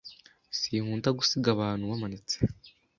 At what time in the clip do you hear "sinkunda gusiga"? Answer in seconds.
0.59-1.47